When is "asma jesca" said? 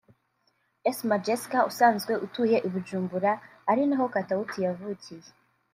0.89-1.59